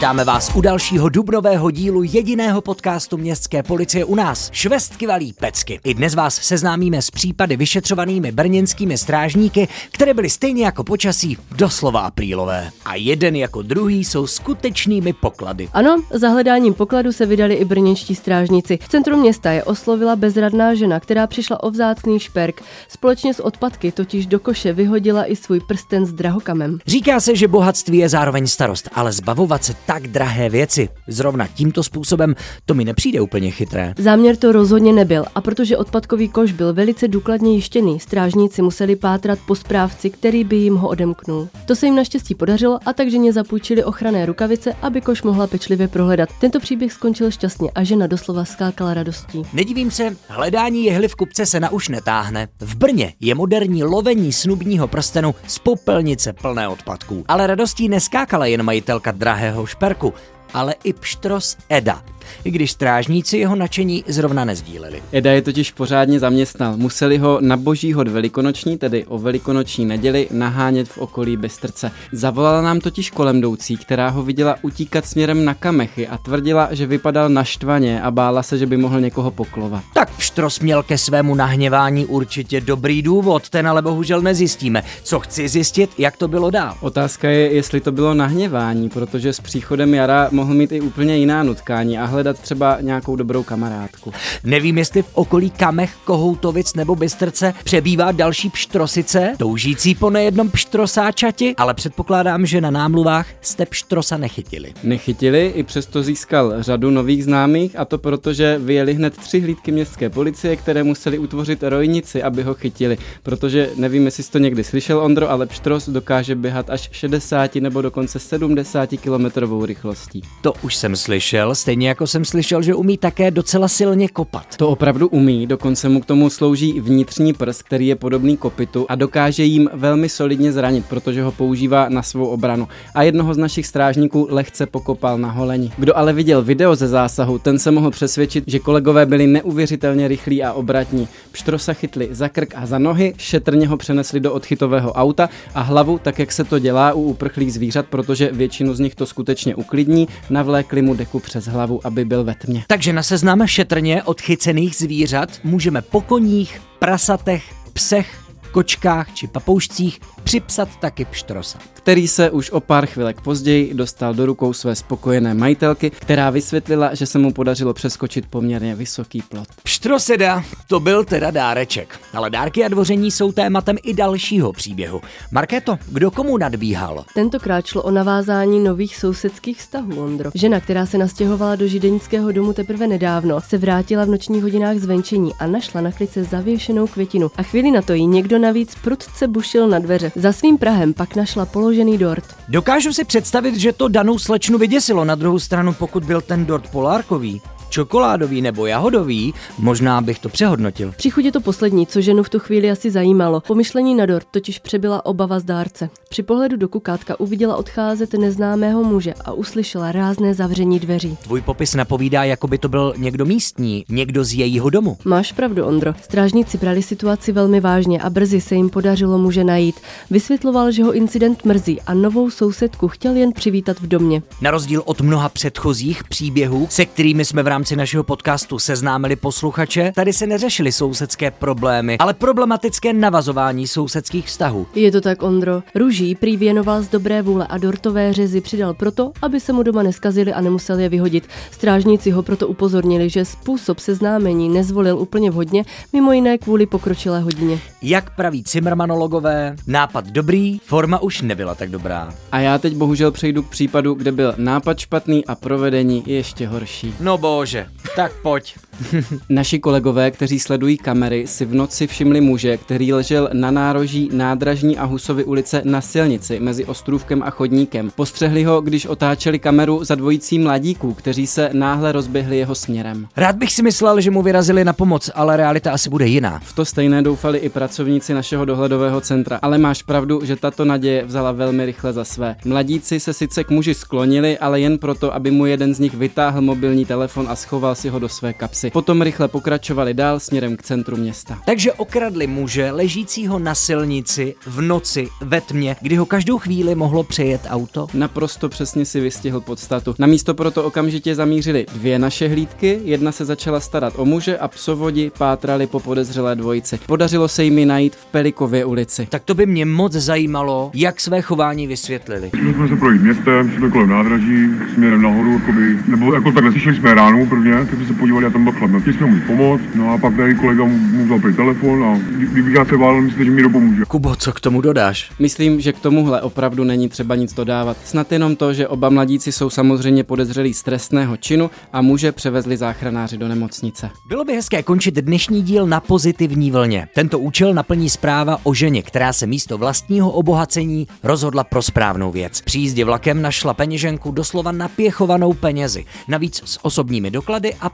[0.00, 5.80] Vítáme vás u dalšího dubnového dílu jediného podcastu městské policie u nás, Švestky valí pecky.
[5.84, 12.00] I dnes vás seznámíme s případy vyšetřovanými brněnskými strážníky, které byly stejně jako počasí doslova
[12.00, 12.70] aprílové.
[12.84, 15.68] A jeden jako druhý jsou skutečnými poklady.
[15.72, 18.78] Ano, za hledáním pokladu se vydali i brněnští strážníci.
[18.82, 22.62] V centru města je oslovila bezradná žena, která přišla o vzácný šperk.
[22.88, 26.78] Společně s odpadky totiž do koše vyhodila i svůj prsten s drahokamem.
[26.86, 30.88] Říká se, že bohatství je zároveň starost, ale zbavovat se tak drahé věci.
[31.06, 32.34] Zrovna tímto způsobem
[32.66, 33.94] to mi nepřijde úplně chytré.
[33.98, 39.38] Záměr to rozhodně nebyl a protože odpadkový koš byl velice důkladně jištěný, strážníci museli pátrat
[39.46, 41.48] po správci, který by jim ho odemknul.
[41.70, 45.88] To se jim naštěstí podařilo a takže ně zapůjčili ochranné rukavice, aby koš mohla pečlivě
[45.88, 46.28] prohledat.
[46.40, 49.42] Tento příběh skončil šťastně a žena doslova skákala radostí.
[49.52, 52.48] Nedivím se, hledání jehly v kupce se na už netáhne.
[52.60, 57.24] V Brně je moderní lovení snubního prstenu z popelnice plné odpadků.
[57.28, 60.14] Ale radostí neskákala jen majitelka drahého šperku,
[60.54, 62.04] ale i pštros Eda
[62.44, 65.02] i když strážníci jeho nadšení zrovna nezdíleli.
[65.12, 66.76] Eda je totiž pořádně zaměstnal.
[66.76, 71.90] Museli ho na boží hod velikonoční, tedy o velikonoční neděli, nahánět v okolí Bystrce.
[72.12, 76.86] Zavolala nám totiž kolem jdoucí, která ho viděla utíkat směrem na kamechy a tvrdila, že
[76.86, 79.82] vypadal naštvaně a bála se, že by mohl někoho poklovat.
[79.94, 84.82] Tak Pštros měl ke svému nahněvání určitě dobrý důvod, ten ale bohužel nezjistíme.
[85.02, 86.74] Co chci zjistit, jak to bylo dál?
[86.80, 91.42] Otázka je, jestli to bylo nahněvání, protože s příchodem jara mohl mít i úplně jiná
[91.42, 94.12] nutkání a hledat třeba nějakou dobrou kamarádku.
[94.44, 101.54] Nevím, jestli v okolí Kamech, Kohoutovic nebo Bystrce přebývá další pštrosice, toužící po nejednom pštrosáčati,
[101.56, 104.72] ale předpokládám, že na námluvách jste pštrosa nechytili.
[104.82, 109.72] Nechytili, i přesto získal řadu nových známých a to proto, že vyjeli hned tři hlídky
[109.72, 114.64] městské policie, které museli utvořit rojnici, aby ho chytili, protože nevím, jestli jsi to někdy
[114.64, 120.22] slyšel, Ondro, ale pštros dokáže běhat až 60 nebo dokonce 70 kilometrovou rychlostí.
[120.42, 124.56] To už jsem slyšel, stejně jako jsem slyšel, že umí také docela silně kopat.
[124.56, 128.94] To opravdu umí, dokonce mu k tomu slouží vnitřní prst, který je podobný kopitu a
[128.94, 132.68] dokáže jim velmi solidně zranit, protože ho používá na svou obranu.
[132.94, 135.72] A jednoho z našich strážníků lehce pokopal na holení.
[135.78, 140.42] Kdo ale viděl video ze zásahu, ten se mohl přesvědčit, že kolegové byli neuvěřitelně rychlí
[140.42, 141.08] a obratní.
[141.32, 145.98] Pštrosa chytli za krk a za nohy, šetrně ho přenesli do odchytového auta a hlavu,
[145.98, 150.08] tak jak se to dělá u uprchlých zvířat, protože většinu z nich to skutečně uklidní,
[150.30, 152.64] navlékli mu deku přes hlavu, aby byl ve tmě.
[152.66, 160.68] Takže na seznam šetrně odchycených zvířat můžeme po koních, prasatech, psech, kočkách či papoušcích připsat
[160.80, 161.58] taky pštrosa.
[161.72, 166.94] Který se už o pár chvilek později dostal do rukou své spokojené majitelky, která vysvětlila,
[166.94, 169.48] že se mu podařilo přeskočit poměrně vysoký plot.
[169.62, 172.00] Pštroseda, to byl teda dáreček.
[172.14, 175.00] Ale dárky a dvoření jsou tématem i dalšího příběhu.
[175.30, 177.04] Markéto, kdo komu nadbíhal?
[177.14, 180.30] Tentokrát šlo o navázání nových sousedských vztahů, Ondro.
[180.34, 185.34] Žena, která se nastěhovala do židenického domu teprve nedávno, se vrátila v nočních hodinách zvenčení
[185.38, 187.30] a našla na klice zavěšenou květinu.
[187.36, 190.12] A chvíli na to jí někdo navíc prudce bušil na dveře.
[190.16, 192.24] Za svým Prahem pak našla položený dort.
[192.48, 195.04] Dokážu si představit, že to danou slečnu vyděsilo.
[195.04, 197.40] Na druhou stranu, pokud byl ten dort polárkový,
[197.70, 200.92] čokoládový nebo jahodový, možná bych to přehodnotil.
[200.96, 203.40] Při chudě to poslední, co ženu v tu chvíli asi zajímalo.
[203.40, 205.90] Pomyšlení na dort totiž přebyla obava z dárce.
[206.08, 211.16] Při pohledu do kukátka uviděla odcházet neznámého muže a uslyšela rázné zavření dveří.
[211.22, 214.96] Tvůj popis napovídá, jako by to byl někdo místní, někdo z jejího domu.
[215.04, 215.94] Máš pravdu, Ondro.
[216.02, 219.80] Strážníci brali situaci velmi vážně a brzy se jim podařilo muže najít.
[220.10, 224.22] Vysvětloval, že ho incident mrzí a novou sousedku chtěl jen přivítat v domě.
[224.40, 229.92] Na rozdíl od mnoha předchozích příběhů, se kterými jsme v rámci našeho podcastu seznámili posluchače,
[229.94, 234.66] tady se neřešily sousedské problémy, ale problematické navazování sousedských vztahů.
[234.74, 235.62] Je to tak, Ondro.
[235.74, 239.82] Růží prý věnoval z dobré vůle a dortové řezy přidal proto, aby se mu doma
[239.82, 241.28] neskazili a nemusel je vyhodit.
[241.50, 247.58] Strážníci ho proto upozornili, že způsob seznámení nezvolil úplně vhodně, mimo jiné kvůli pokročilé hodině.
[247.82, 252.14] Jak praví Cimrmanologové, nápad dobrý, forma už nebyla tak dobrá.
[252.32, 256.94] A já teď bohužel přejdu k případu, kde byl nápad špatný a provedení ještě horší.
[257.00, 257.18] No
[257.50, 257.66] bože,
[257.96, 258.69] tak pojď.
[259.28, 264.78] Naši kolegové, kteří sledují kamery, si v noci všimli muže, který ležel na nároží nádražní
[264.78, 267.90] a Husovy ulice na silnici mezi ostrůvkem a chodníkem.
[267.94, 273.06] Postřehli ho, když otáčeli kameru za dvojicí mladíků, kteří se náhle rozběhli jeho směrem.
[273.16, 276.40] Rád bych si myslel, že mu vyrazili na pomoc, ale realita asi bude jiná.
[276.44, 281.04] V to stejné doufali i pracovníci našeho dohledového centra, ale máš pravdu, že tato naděje
[281.04, 282.36] vzala velmi rychle za své.
[282.44, 286.40] Mladíci se sice k muži sklonili, ale jen proto, aby mu jeden z nich vytáhl
[286.40, 288.69] mobilní telefon a schoval si ho do své kapsy.
[288.70, 288.80] Ulici.
[288.80, 291.38] Potom rychle pokračovali dál směrem k centru města.
[291.46, 297.04] Takže okradli muže ležícího na silnici v noci ve tmě, kdy ho každou chvíli mohlo
[297.04, 297.86] přejet auto?
[297.94, 299.94] Naprosto přesně si vystihl podstatu.
[299.98, 304.48] Na místo proto okamžitě zamířili dvě naše hlídky, jedna se začala starat o muže a
[304.48, 306.78] psovodi pátrali po podezřelé dvojici.
[306.86, 309.06] Podařilo se jim najít v Pelikově ulici.
[309.10, 312.30] Tak to by mě moc zajímalo, jak své chování vysvětlili.
[312.36, 316.76] Šli jsme se projít městem, šli kolem nádraží, směrem nahoru, jakoby, nebo jako tak neslyšeli
[316.76, 318.80] jsme ránu prvně, tak jsme se podívali a tam byl chlap.
[318.80, 321.98] Chtěli jsme mu pomoct, no a pak tady kolega mu, mu vzal prý telefon a
[322.16, 323.84] kdybych já se válel, myslíte, že mi dopomůže.
[323.88, 325.10] Kubo, co k tomu dodáš?
[325.18, 327.76] Myslím, že k tomuhle opravdu není třeba nic dodávat.
[327.84, 332.56] Snad jenom to, že oba mladíci jsou samozřejmě podezřelí z trestného činu a muže převezli
[332.56, 333.90] záchranáři do nemocnice.
[334.08, 336.88] Bylo by hezké končit dnešní díl na pozitivní vlně.
[336.94, 342.40] Tento účel naplní zpráva o ženě, která se místo vlastního obohacení rozhodla pro správnou věc.
[342.40, 347.68] Při jízdě vlakem našla peněženku doslova napěchovanou penězi, navíc s osobními doklady a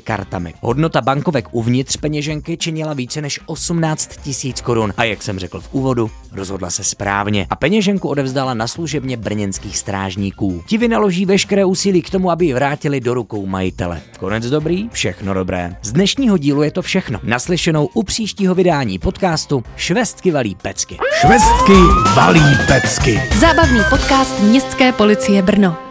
[0.00, 0.54] platebními kartami.
[0.60, 5.68] Hodnota bankovek uvnitř peněženky činila více než 18 tisíc korun a jak jsem řekl v
[5.72, 10.62] úvodu, rozhodla se správně a peněženku odevzdala na služebně brněnských strážníků.
[10.66, 14.00] Ti vynaloží veškeré úsilí k tomu, aby ji vrátili do rukou majitele.
[14.18, 15.76] Konec dobrý, všechno dobré.
[15.82, 17.20] Z dnešního dílu je to všechno.
[17.22, 20.96] Naslyšenou u příštího vydání podcastu Švestky valí pecky.
[21.20, 21.76] Švestky
[22.16, 23.22] valí pecky.
[23.40, 25.89] Zábavný podcast Městské policie Brno.